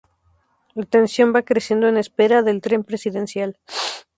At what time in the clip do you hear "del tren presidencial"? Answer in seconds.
2.41-3.59